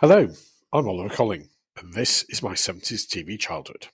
[0.00, 0.28] Hello,
[0.74, 3.86] I'm Oliver Colling, and this is my 70s TV childhood.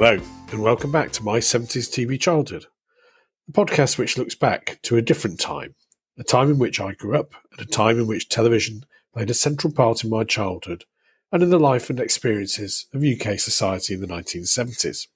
[0.00, 0.16] Hello,
[0.52, 2.66] and welcome back to my 70s TV childhood,
[3.48, 5.74] a podcast which looks back to a different time,
[6.16, 9.34] a time in which I grew up, and a time in which television played a
[9.34, 10.84] central part in my childhood
[11.32, 15.08] and in the life and experiences of UK society in the 1970s.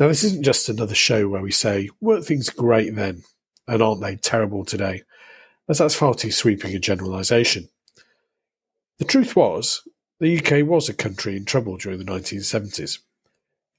[0.00, 3.22] Now, this isn't just another show where we say, weren't things great then,
[3.68, 5.04] and aren't they terrible today,
[5.68, 7.68] as that's far too sweeping a generalisation.
[8.98, 9.86] The truth was,
[10.18, 12.98] the UK was a country in trouble during the 1970s.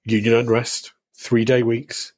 [0.06, 2.14] Union unrest, three day weeks,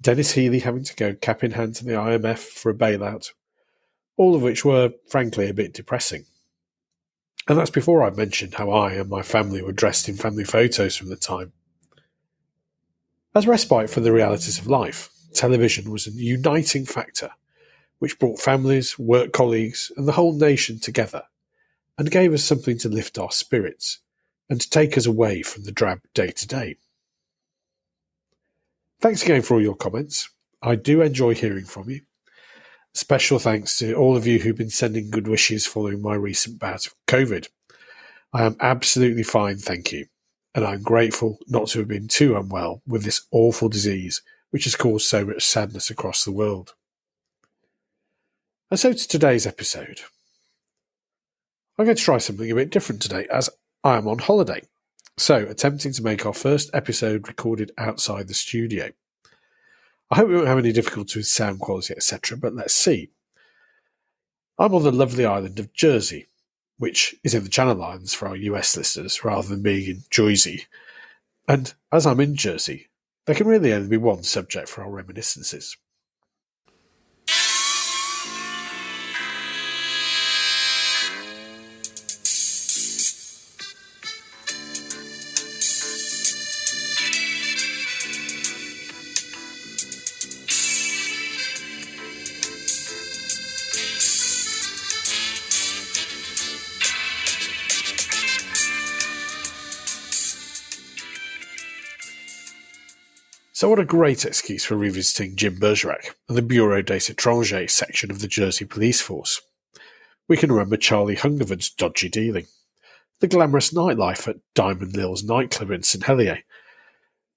[0.00, 3.30] Denis Healey having to go cap in hand to the IMF for a bailout,
[4.16, 6.24] all of which were, frankly, a bit depressing.
[7.48, 10.96] And that's before I mentioned how I and my family were dressed in family photos
[10.96, 11.52] from the time.
[13.36, 17.30] As respite from the realities of life, television was a uniting factor
[17.98, 21.22] which brought families, work colleagues, and the whole nation together
[21.96, 24.00] and gave us something to lift our spirits
[24.50, 26.76] and to take us away from the drab day to day.
[29.06, 30.28] Thanks again for all your comments.
[30.60, 32.00] I do enjoy hearing from you.
[32.92, 36.88] Special thanks to all of you who've been sending good wishes following my recent bout
[36.88, 37.46] of COVID.
[38.32, 40.06] I am absolutely fine, thank you.
[40.56, 44.74] And I'm grateful not to have been too unwell with this awful disease which has
[44.74, 46.74] caused so much sadness across the world.
[48.72, 50.00] And so to today's episode.
[51.78, 53.50] I'm going to try something a bit different today as
[53.84, 54.62] I am on holiday.
[55.18, 58.90] So, attempting to make our first episode recorded outside the studio.
[60.10, 63.08] I hope we won't have any difficulty with sound quality, etc., but let's see.
[64.58, 66.26] I'm on the lovely island of Jersey,
[66.76, 70.66] which is in the Channel Islands for our US listeners rather than being in Jersey.
[71.48, 72.88] And as I'm in Jersey,
[73.24, 75.78] there can really only be one subject for our reminiscences.
[103.56, 108.10] So, what a great excuse for revisiting Jim Bergerac and the Bureau des Etrangers section
[108.10, 109.40] of the Jersey Police Force.
[110.28, 112.48] We can remember Charlie Hungerford's dodgy dealing,
[113.20, 116.40] the glamorous nightlife at Diamond Lil's nightclub in St Helier,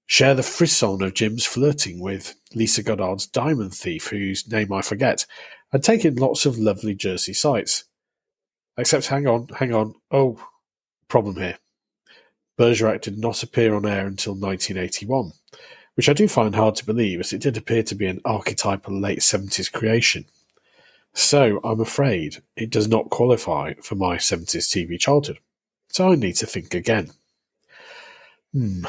[0.04, 5.24] share the frisson of Jim's flirting with Liza Goddard's diamond thief, whose name I forget,
[5.72, 7.84] and take in lots of lovely Jersey sights.
[8.76, 10.38] Except, hang on, hang on, oh,
[11.08, 11.56] problem here.
[12.58, 15.32] Bergerac did not appear on air until 1981
[15.94, 18.98] which I do find hard to believe as it did appear to be an archetypal
[18.98, 20.24] late 70s creation.
[21.12, 25.38] So I'm afraid it does not qualify for my 70s TV childhood.
[25.88, 27.10] So I need to think again.
[28.52, 28.84] Hmm.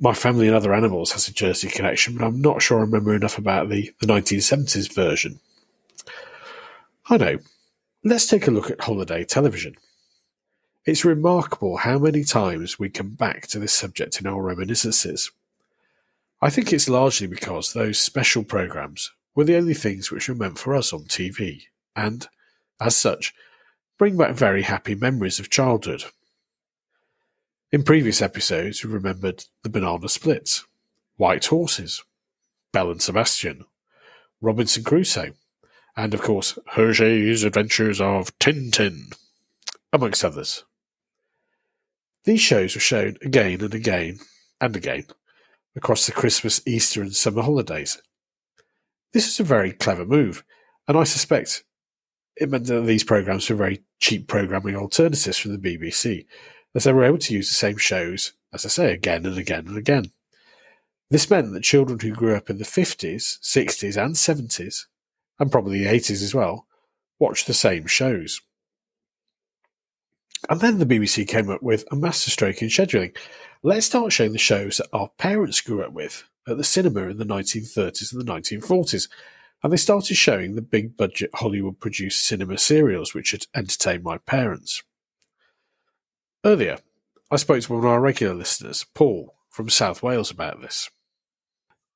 [0.00, 3.14] My Family and Other Animals has a Jersey connection, but I'm not sure I remember
[3.14, 5.40] enough about the, the 1970s version.
[7.08, 7.38] I know.
[8.02, 9.76] Let's take a look at holiday television.
[10.84, 15.30] It's remarkable how many times we come back to this subject in our reminiscences.
[16.44, 20.58] I think it's largely because those special programs were the only things which were meant
[20.58, 21.62] for us on TV,
[21.96, 22.28] and,
[22.78, 23.32] as such,
[23.96, 26.04] bring back very happy memories of childhood.
[27.72, 30.66] In previous episodes, we remembered the banana splits,
[31.16, 32.04] white horses,
[32.72, 33.64] Belle and Sebastian,
[34.42, 35.32] Robinson Crusoe,
[35.96, 39.16] and of course Hergé's Adventures of Tintin,
[39.94, 40.64] amongst others.
[42.24, 44.18] These shows were shown again and again
[44.60, 45.06] and again
[45.76, 48.00] across the Christmas, Easter, and summer holidays.
[49.12, 50.44] This was a very clever move,
[50.88, 51.64] and I suspect
[52.36, 56.26] it meant that these programs were very cheap programming alternatives from the BBC,
[56.74, 59.66] as they were able to use the same shows, as I say, again and again
[59.68, 60.10] and again.
[61.10, 64.86] This meant that children who grew up in the 50s, 60s, and 70s,
[65.38, 66.66] and probably the 80s as well,
[67.18, 68.40] watched the same shows.
[70.48, 73.16] And then the BBC came up with a masterstroke in scheduling.
[73.66, 77.16] Let's start showing the shows that our parents grew up with at the cinema in
[77.16, 79.08] the 1930s and the 1940s.
[79.62, 84.18] And they started showing the big budget Hollywood produced cinema serials which had entertained my
[84.18, 84.82] parents.
[86.44, 86.76] Earlier,
[87.30, 90.90] I spoke to one of our regular listeners, Paul from South Wales, about this.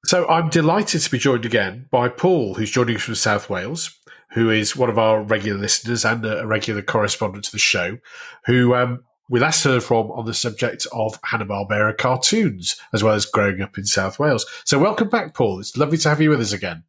[0.07, 3.95] So I'm delighted to be joined again by Paul, who's joining us from South Wales,
[4.31, 7.99] who is one of our regular listeners and a regular correspondent to the show,
[8.47, 13.27] who um, we last heard from on the subject of Hanna-Barbera cartoons, as well as
[13.27, 14.47] growing up in South Wales.
[14.65, 15.61] So welcome back, Paul.
[15.61, 16.85] It's lovely to have you with us again.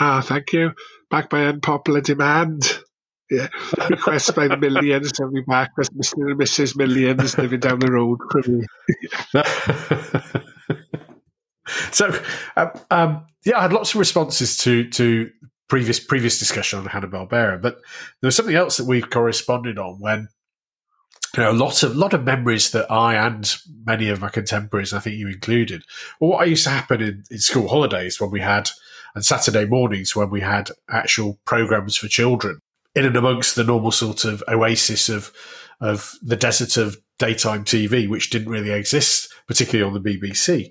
[0.00, 0.72] Ah, thank you.
[1.10, 2.80] Back by unpopular demand.
[3.30, 3.48] Yeah,
[3.90, 6.30] requests by the millions to be back as Mr.
[6.30, 6.76] and Mrs.
[6.76, 8.66] Millions living down the road from me.
[11.92, 12.18] so,
[12.56, 15.30] um, um, yeah, I had lots of responses to to
[15.68, 17.82] previous previous discussion on Hanna Barbera, but
[18.22, 20.28] there was something else that we corresponded on when
[21.36, 23.54] you know, a lot of lot of memories that I and
[23.84, 25.84] many of my contemporaries, I think you included,
[26.20, 28.70] well, what used to happen in, in school holidays when we had
[29.14, 32.60] and Saturday mornings when we had actual programs for children
[32.94, 35.32] in and amongst the normal sort of oasis of
[35.80, 40.70] of the desert of daytime TV, which didn't really exist, particularly on the BBC.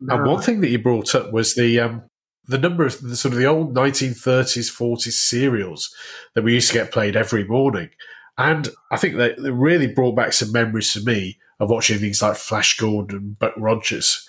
[0.00, 0.16] No.
[0.16, 2.04] And one thing that you brought up was the um,
[2.46, 5.94] the number of the sort of the old 1930s, 40s serials
[6.34, 7.90] that we used to get played every morning.
[8.42, 12.34] And I think it really brought back some memories for me of watching things like
[12.36, 14.26] Flash Gordon and Buck Rogers.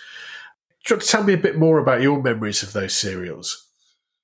[0.85, 3.67] Do you want to tell me a bit more about your memories of those serials?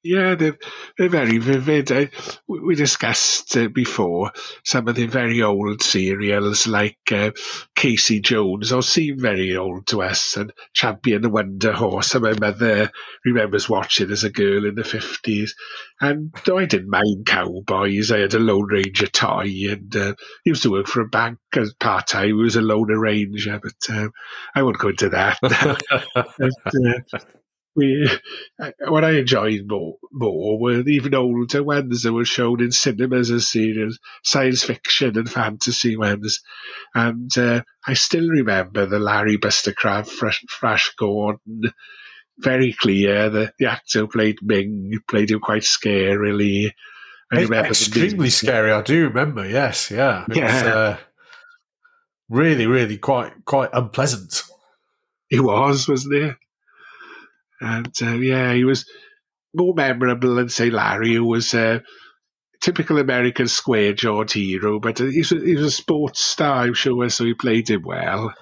[0.02, 0.58] Yeah, they're,
[0.98, 2.12] they're very vivid.
[2.48, 4.32] We discussed uh, before
[4.64, 7.32] some of the very old serials like uh,
[7.76, 12.34] Casey Jones, or seem very old to us, and Champion the Wonder Horse, and my
[12.40, 12.90] mother
[13.26, 15.52] remembers watching as a girl in the 50s.
[16.00, 20.14] And though I didn't mind cowboys, I had a Lone Ranger toy, and uh,
[20.46, 22.38] used to work for a bank as part time.
[22.38, 24.14] Was a Lone Ranger, but um,
[24.56, 25.40] I won't go into that.
[25.42, 26.54] but,
[27.14, 27.20] uh,
[27.76, 28.10] we
[28.88, 33.50] what I enjoyed more more were even older ones that were shown in cinemas as
[33.50, 36.42] serials, science fiction and fantasy ones.
[36.94, 41.72] And uh, I still remember the Larry Buster Crabbe Flash, Flash Gordon
[42.40, 43.30] very clear.
[43.30, 46.72] The, the actor played Ming played him quite scarily.
[47.32, 48.72] I remember extremely scary.
[48.72, 49.48] I do remember.
[49.48, 50.64] Yes, yeah, it yeah.
[50.64, 50.98] Was, uh,
[52.30, 54.44] really, really quite quite unpleasant.
[55.30, 56.32] It was, wasn't he?
[57.62, 58.86] And uh, yeah, he was
[59.54, 61.82] more memorable than, say, Larry, who was a
[62.62, 67.10] typical American square jawed hero, but he was, he was a sports star, I'm sure,
[67.10, 68.34] so he played him well.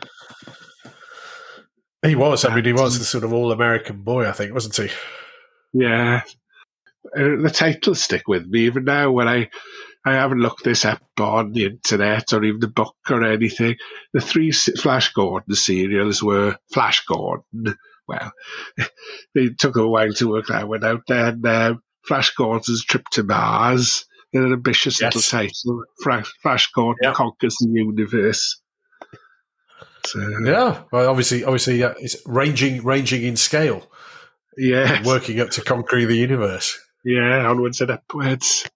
[2.06, 2.46] He was.
[2.46, 4.96] I mean, he was the sort of all American boy, I think, wasn't he?
[5.74, 6.22] Yeah.
[7.16, 9.50] Uh, the titles stick with me even now when I
[10.06, 13.76] I haven't looked this up on the internet or even the book or anything.
[14.14, 17.76] The three Flash Gordon serials were Flash Gordon,
[18.08, 18.32] well,
[19.36, 21.02] it took a while to work that one out.
[21.08, 21.74] Then uh,
[22.06, 25.16] Flash Gordon's Trip to Mars, in an ambitious yes.
[25.16, 25.84] little title.
[26.04, 27.16] Flash, Flash Gordon yep.
[27.16, 28.62] conquers the universe.
[30.06, 33.86] So, yeah, well, obviously, obviously, uh, it's ranging, ranging in scale.
[34.58, 36.80] Yeah, working up to conquering the universe.
[37.04, 38.68] Yeah, onwards and upwards.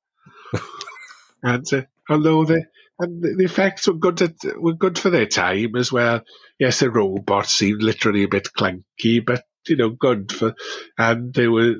[1.43, 2.65] and uh, although the
[3.01, 6.21] and the effects were good at, were good for their time as well.
[6.59, 10.53] Yes, the robots seemed literally a bit clunky, but you know, good for.
[10.98, 11.75] And there were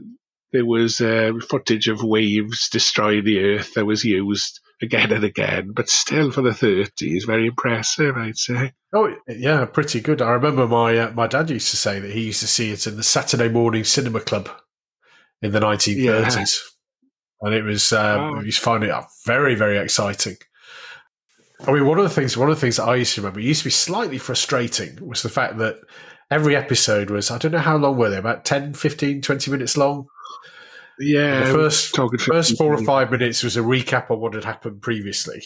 [0.52, 5.72] there was uh, footage of waves destroying the Earth that was used again and again,
[5.74, 8.74] but still for the 30s, very impressive, I'd say.
[8.94, 10.22] Oh yeah, pretty good.
[10.22, 12.88] I remember my uh, my dad used to say that he used to see it
[12.88, 14.50] in the Saturday morning cinema club
[15.42, 17.48] in the 1930s, yeah.
[17.48, 18.40] and it was um, oh.
[18.40, 20.38] he was finding it very very exciting.
[21.68, 23.40] I mean, one of the things, one of the things that I used to remember,
[23.40, 25.80] it used to be slightly frustrating, was the fact that
[26.32, 29.78] every episode was, I don't know how long were they, about 10, 15, 20 minutes
[29.78, 30.08] long.
[31.00, 31.46] Yeah.
[31.46, 35.44] the first, first four or five minutes was a recap of what had happened previously.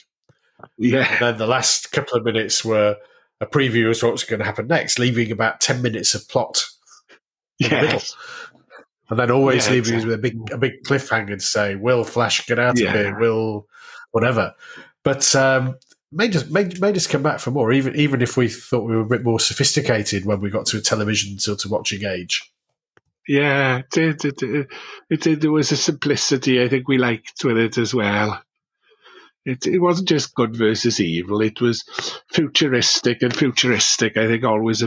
[0.78, 1.10] Yeah.
[1.12, 2.98] And then the last couple of minutes were
[3.42, 6.66] a preview of what's going to happen next, leaving about 10 minutes of plot
[7.60, 8.02] in the middle.
[9.10, 10.10] And then always yeah, leaving exactly.
[10.10, 12.88] with a big, a big cliffhanger to say, will Flash get out yeah.
[12.88, 13.20] of here?
[13.20, 13.68] Will
[14.12, 14.54] whatever.
[15.04, 15.76] But um,
[16.16, 18.96] made us made, made us come back for more, even even if we thought we
[18.96, 22.52] were a bit more sophisticated when we got to a television sort of watching age.
[23.28, 24.26] Yeah, it.
[24.26, 24.68] It, it,
[25.10, 25.42] it.
[25.42, 28.42] There was a simplicity I think we liked with it as well.
[29.46, 31.42] It it wasn't just good versus evil.
[31.42, 31.84] It was
[32.32, 34.84] futuristic, and futuristic I think always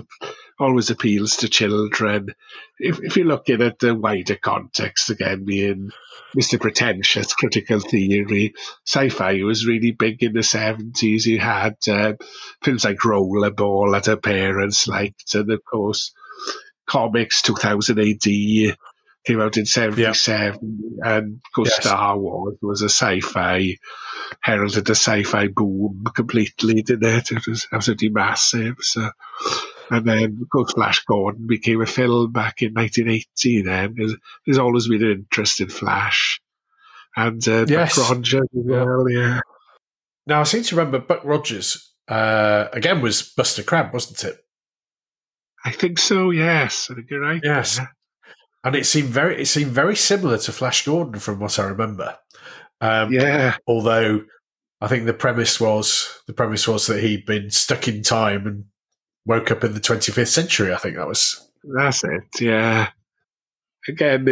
[0.58, 2.34] always appeals to children.
[2.78, 5.90] If if you're looking at the wider context again, being
[6.36, 6.60] Mr.
[6.60, 8.54] Pretentious, critical theory,
[8.86, 11.26] sci-fi was really big in the seventies.
[11.26, 12.14] You had uh,
[12.62, 16.12] films like Rollerball that our parents liked, and of course,
[16.86, 18.76] comics, two thousand AD.
[19.26, 21.84] came out in 77, and of course Yes.
[21.86, 23.76] Star Wars was a sci-fi,
[24.40, 27.32] heralded the sci-fi boom completely, didn't it?
[27.32, 28.76] It was absolutely massive.
[28.80, 29.10] So,
[29.90, 33.94] and then, of course, Flash Gordon became a film back in 1980 then.
[33.96, 34.14] There's,
[34.46, 36.40] there's always been an interest in Flash.
[37.16, 37.96] And uh, Yes.
[37.96, 39.40] Buck Rogers as well, yeah.
[40.26, 44.38] Now I seem to remember Buck Rogers uh, again was Buster Crabbe, wasn't it?
[45.64, 46.88] I think so, yes.
[46.90, 47.40] I think you're right.
[47.42, 47.80] Yes.
[48.64, 52.16] And it seemed very it seemed very similar to Flash Gordon from what I remember.
[52.80, 54.24] Um, Yeah, Although
[54.80, 58.64] I think the premise was the premise was that he'd been stuck in time and
[59.28, 60.72] woke up in the 25th century.
[60.72, 62.88] I think that was that's it, yeah.
[63.86, 64.26] Again,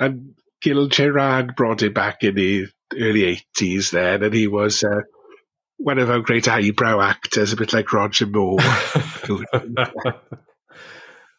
[0.00, 5.02] and Gil Gerard brought it back in the early 80s then, and he was uh,
[5.76, 8.58] one of our great eyebrow actors, a bit like Roger Moore.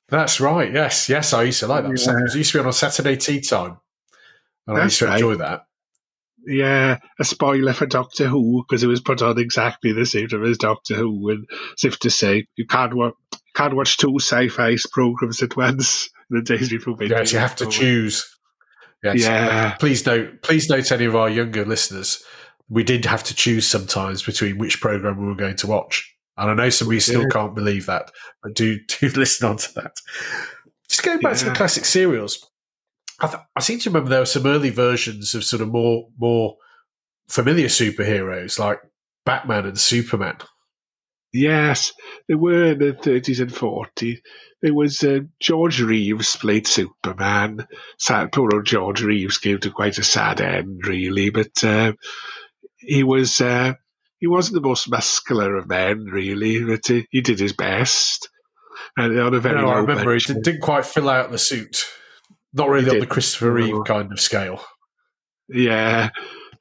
[0.10, 0.72] That's right.
[0.74, 1.34] Yes, yes.
[1.34, 1.90] I used to like that.
[1.90, 2.26] Yeah.
[2.26, 3.78] It used to be on a Saturday tea time,
[4.68, 5.16] and I used to right.
[5.16, 5.66] enjoy that.
[6.50, 10.44] Yeah, a spoiler for Doctor Who, because it was put on exactly the same time
[10.46, 13.12] as Doctor Who, and as if to say, you can't, wa-
[13.56, 17.68] can't watch two sci-fi programs at once in the days before Yes, you have to
[17.68, 18.26] choose.
[19.04, 19.20] Yes.
[19.22, 19.72] Yeah.
[19.74, 20.42] Uh, please note.
[20.42, 22.22] Please note any of our younger listeners.
[22.68, 26.52] We did have to choose sometimes between which program we were going to watch, and
[26.52, 27.28] I know some of you still Yeah.
[27.32, 28.12] can't believe that,
[28.44, 29.94] but do do listen on to that.
[30.90, 32.49] Just going back to the classic serials,
[33.22, 36.08] I, th- I seem to remember there were some early versions of sort of more
[36.18, 36.56] more
[37.28, 38.80] familiar superheroes like
[39.26, 40.38] Batman and Superman.
[41.32, 41.94] Yes,
[42.28, 44.18] there were in the 30s and 40s.
[44.64, 47.68] There was uh, George Reeves played Superman.
[48.00, 51.30] Sad, poor old George Reeves came to quite a sad end, really.
[51.30, 51.94] But uh,
[52.80, 53.74] he was uh,
[54.18, 56.64] he wasn't the most muscular of men, really.
[56.64, 58.28] But uh, he did his best.
[58.98, 61.86] And on a very No, I remember did- didn't quite fill out the suit.
[62.54, 64.64] Not really on the Christopher Reeve kind of scale.
[65.48, 66.10] Yeah,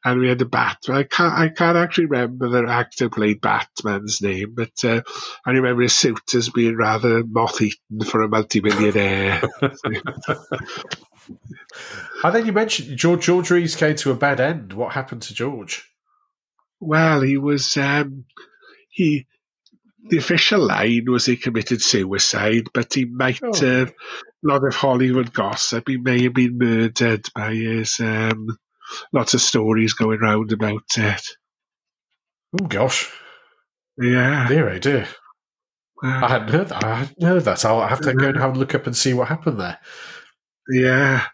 [0.04, 0.97] and we had the Batman.
[0.99, 5.02] I can't, I can't actually remember the actor played Batman's name, but uh,
[5.47, 9.42] I remember his suit as being rather moth-eaten for a multimillionaire.
[12.25, 14.73] And then you mentioned George George Reeves came to a bad end.
[14.73, 15.85] What happened to George?
[16.80, 18.25] well, he was um,
[18.88, 19.26] he.
[20.11, 23.52] The official line was he committed suicide, but he might Oh.
[23.61, 23.92] have.
[24.45, 25.88] A lot of Hollywood gossip.
[25.88, 27.99] He may have been murdered by his.
[28.00, 28.57] Um,
[29.12, 31.23] lots of stories going round about it.
[32.61, 33.11] Oh gosh,
[34.00, 35.09] Yeah, dear oh dear.
[36.02, 36.85] uh, I hadn't heard that.
[36.85, 37.59] I hadn't heard that.
[37.59, 39.78] So I'll have to go and have a look up and see what happened there.
[40.71, 41.25] yeah.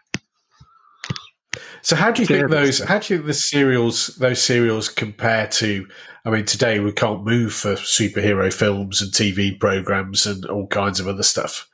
[1.81, 2.79] So how do you think those?
[2.79, 4.07] How do you think the serials?
[4.17, 5.87] Those serials compare to?
[6.25, 10.99] I mean, today we can't move for superhero films and TV programs and all kinds
[10.99, 11.69] of other stuff.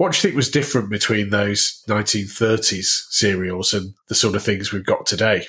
[0.00, 4.72] What do you think was different between those 1930s serials and the sort of things
[4.72, 5.46] we've got today?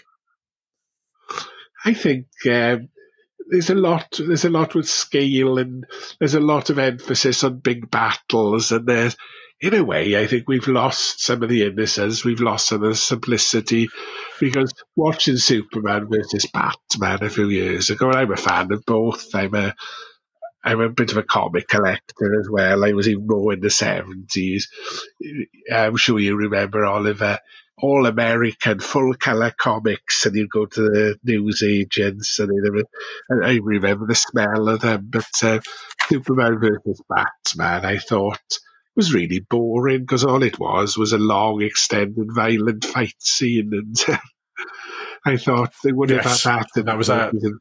[1.85, 2.89] I think um,
[3.47, 4.19] there's a lot.
[4.19, 5.85] There's a lot with scale, and
[6.19, 8.73] there's a lot of emphasis on big battles.
[8.73, 9.15] And there's,
[9.61, 12.25] in a way, I think we've lost some of the innocence.
[12.25, 13.87] We've lost some of the simplicity
[14.37, 19.33] because watching Superman versus Batman a few years ago, I'm a fan of both.
[19.33, 19.73] I'm a
[20.63, 22.85] I'm a bit of a comic collector as well.
[22.85, 24.69] I was even more in the seventies.
[25.71, 27.39] I'm sure you remember Oliver
[27.77, 32.83] all American full color comics, and you'd go to the news agents, and were,
[33.29, 35.07] and I remember the smell of them.
[35.09, 35.59] But uh,
[36.07, 38.39] Superman versus Batman, I thought
[38.95, 44.19] was really boring because all it was was a long, extended, violent fight scene, and
[45.25, 46.67] I thought they would have Yes, had that.
[46.77, 47.59] in that was the a- 30s and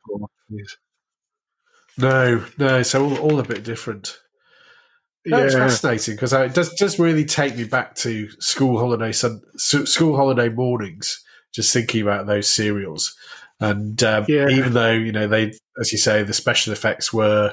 [0.53, 0.77] 40s.
[2.01, 2.83] No, no.
[2.83, 4.17] So all, all a bit different.
[5.27, 9.13] No, it's Yeah, fascinating because it does does really take me back to school holiday
[9.13, 11.23] sun, school holiday mornings.
[11.53, 13.15] Just thinking about those serials,
[13.59, 14.49] and um, Yeah.
[14.49, 17.53] even though you know they, as you say, the special effects were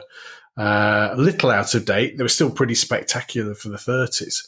[0.58, 4.48] uh, a little out of date, they were still pretty spectacular for the thirties.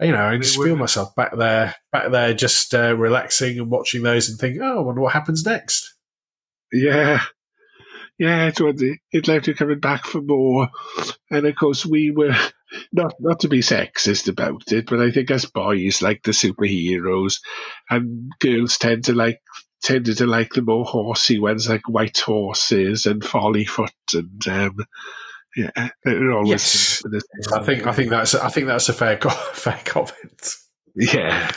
[0.00, 4.02] You know, I just feel myself back there, back there, just uh, relaxing and watching
[4.02, 5.94] those and thinking, "Oh, I wonder what happens next."
[6.72, 7.20] Yeah.
[8.18, 8.80] Yeah, it would.
[9.12, 10.68] It left you coming back for more.
[11.30, 12.34] And of course, we were
[12.92, 17.40] not not to be sexist about it, but I think as boys like the superheroes,
[17.88, 19.40] and girls tend to like
[19.82, 24.76] tended to like the more horsey ones, like White Horses and Follyfoot, and um,
[25.56, 27.52] yeah, they're always Yes.
[27.52, 30.54] I think I think that's I think that's a fair co- fair comment.
[30.94, 31.50] yeah,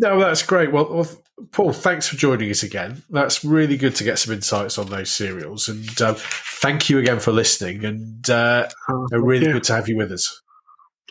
[0.00, 0.70] No, that's great.
[0.70, 1.08] Well, well,
[1.50, 3.02] Paul, thanks for joining us again.
[3.10, 7.18] That's really good to get some insights on those serials, and um, thank you again
[7.18, 7.84] for listening.
[7.84, 10.40] And uh, Oh, really good to have you with us.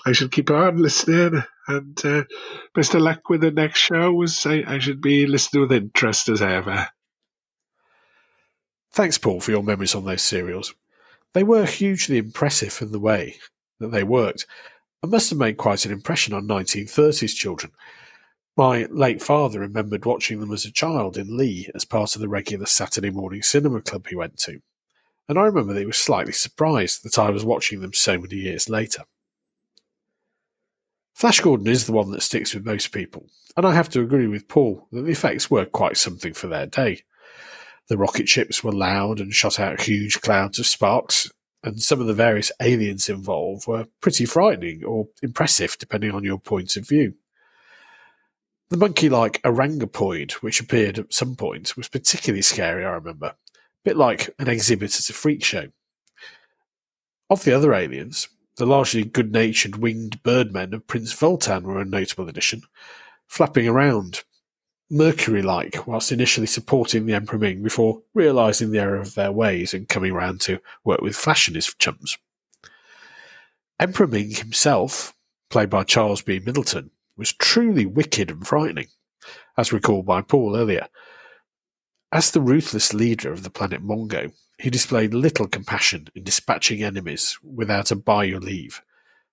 [0.05, 1.43] I should keep on listening.
[1.67, 2.23] And uh,
[2.73, 4.23] best of luck with the next show.
[4.45, 6.87] I, I should be listening with interest as ever.
[8.93, 10.73] Thanks, Paul, for your memories on those serials.
[11.33, 13.35] They were hugely impressive in the way
[13.81, 14.45] that they worked,
[15.03, 17.73] and must have made quite an impression on 1930s children.
[18.57, 22.27] My late father remembered watching them as a child in Leigh as part of the
[22.27, 24.61] regular Saturday morning cinema club he went to,
[25.29, 28.37] and I remember that he was slightly surprised that I was watching them so many
[28.37, 29.03] years later.
[31.13, 34.27] Flash Gordon is the one that sticks with most people, and I have to agree
[34.27, 37.03] with Paul that the effects were quite something for their day.
[37.89, 41.29] The rocket ships were loud and shot out huge clouds of sparks,
[41.63, 46.39] and some of the various aliens involved were pretty frightening or impressive depending on your
[46.39, 47.13] point of view.
[48.69, 53.27] The monkey like Orangopoid, which appeared at some point, was particularly scary, I remember.
[53.27, 53.35] A
[53.85, 55.69] bit like an exhibit at a freak show.
[57.29, 61.85] Of the other aliens, the largely good natured winged birdmen of Prince Vultan were a
[61.85, 62.63] notable addition,
[63.25, 64.23] flapping around
[64.89, 69.73] Mercury like whilst initially supporting the Emperor Ming before realising the error of their ways
[69.73, 72.17] and coming round to work with Flash and his chums.
[73.79, 75.13] Emperor Ming himself,
[75.49, 76.39] played by Charles B.
[76.39, 78.87] Middleton, was truly wicked and frightening,
[79.57, 80.87] as recalled by Paul earlier.
[82.11, 87.37] As the ruthless leader of the planet Mongo, he displayed little compassion in dispatching enemies
[87.43, 88.81] without a by your leave,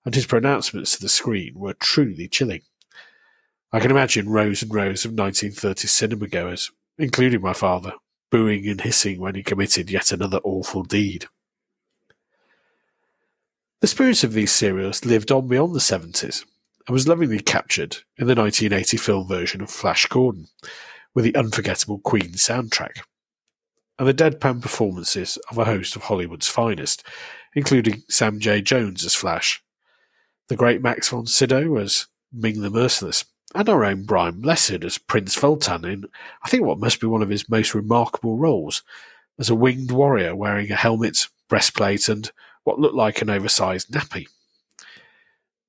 [0.05, 2.63] and his pronouncements to the screen were truly chilling.
[3.73, 7.93] I can imagine rows and rows of 1930s cinema goers, including my father,
[8.31, 11.27] booing and hissing when he committed yet another awful deed.
[13.81, 16.45] The spirit of these serials lived on beyond the 70s
[16.87, 20.49] and was lovingly captured in the 1980 film version of Flash Gordon,
[21.15, 23.01] with the unforgettable Queen soundtrack,
[23.99, 27.05] and the deadpan performances of a host of Hollywood's finest,
[27.55, 28.61] including Sam J.
[28.61, 29.63] Jones as Flash,
[30.49, 33.25] the great Max von Sydow as Ming the Merciless,
[33.55, 36.05] and our own Brian Blessed as Prince Vultan in,
[36.43, 38.83] I think, what must be one of his most remarkable roles
[39.39, 42.31] as a winged warrior wearing a helmet, breastplate, and
[42.65, 44.27] what looked like an oversized nappy.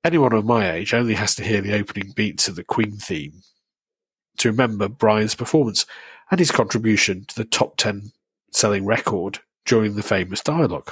[0.06, 3.42] Anyone of my age only has to hear the opening beats of the Queen theme
[4.38, 5.88] to remember Brian's performance
[6.30, 8.12] and his contribution to the top 10
[8.52, 10.92] selling record during the famous dialogue.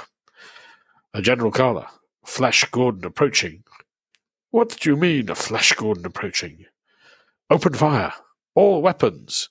[1.12, 1.90] A General Kala,
[2.26, 3.62] Flash Gordon approaching.
[4.50, 6.66] What do you mean, a Flash Gordon approaching?
[7.50, 8.14] Open fire!
[8.56, 9.48] All weapons!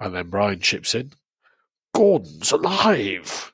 [0.00, 1.12] And then Brian chips in.
[1.92, 3.52] Gordon's alive!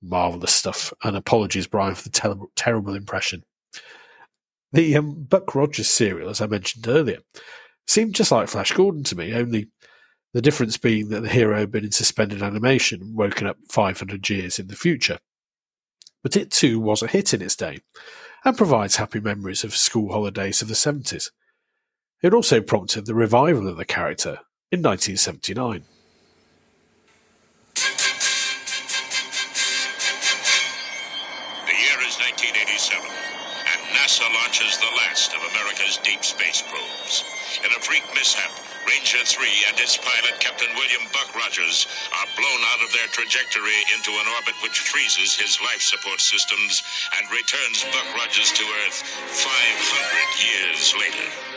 [0.00, 3.42] Marvellous stuff, and apologies, Brian, for the ter- terrible impression.
[4.72, 7.18] The um, Buck Rogers serial, as I mentioned earlier,
[7.86, 9.68] seemed just like Flash Gordon to me, only
[10.32, 14.28] the difference being that the hero had been in suspended animation and woken up 500
[14.30, 15.18] years in the future.
[16.22, 17.80] But it too was a hit in its day,
[18.44, 21.30] and provides happy memories of school holidays of the 70s.
[22.22, 24.38] It also prompted the revival of the character
[24.70, 25.84] in 1979.
[34.82, 37.22] The last of America's deep space probes.
[37.62, 38.50] In a freak mishap,
[38.90, 43.78] Ranger 3 and its pilot, Captain William Buck Rogers, are blown out of their trajectory
[43.94, 46.82] into an orbit which freezes his life support systems
[47.14, 49.46] and returns Buck Rogers to Earth 500
[50.42, 51.51] years later.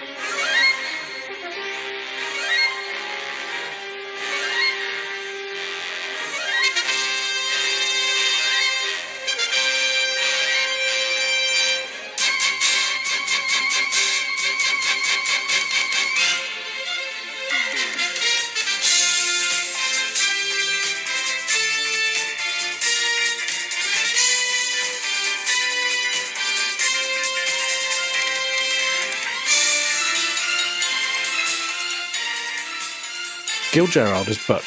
[33.76, 34.64] Gil Gerard as Buck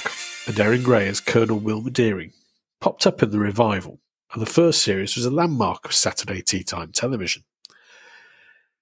[0.47, 2.35] and Erin Gray as Colonel Wilma Deering
[2.79, 4.01] popped up in the revival,
[4.35, 7.45] and the first series was a landmark of Saturday tea time television.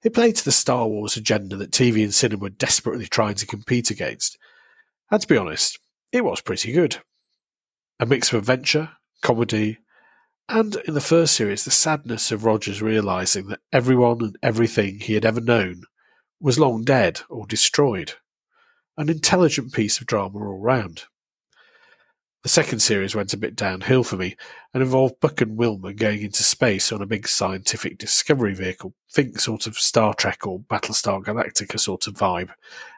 [0.02, 3.46] It played to the Star Wars agenda that TV and cinema were desperately trying to
[3.46, 4.36] compete against,
[5.12, 5.78] and to be honest,
[6.10, 6.96] it was pretty good.
[8.00, 8.90] A mix of adventure,
[9.22, 9.78] comedy,
[10.48, 15.14] and in the first series, the sadness of Rogers realizing that everyone and everything he
[15.14, 15.82] had ever known
[16.40, 18.14] was long dead or destroyed
[18.96, 21.04] an intelligent piece of drama all round.
[22.42, 24.36] The second series went a bit downhill for me
[24.72, 28.94] and involved Buck and Wilma going into space on a big scientific discovery vehicle.
[29.10, 32.50] Think sort of Star Trek or Battlestar Galactica sort of vibe.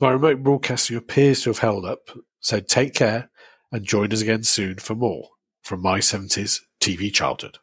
[0.00, 2.08] My remote broadcaster appears to have held up,
[2.40, 3.30] so take care
[3.72, 5.30] and join us again soon for more
[5.62, 7.58] from My 70s TV Childhood.